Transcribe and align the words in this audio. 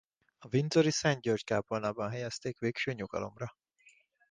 A 0.37 0.47
windsori 0.51 0.91
Szent 0.91 1.21
György-kápolnában 1.21 2.09
helyezték 2.09 2.59
végső 2.59 2.93
nyugalomra. 2.93 3.55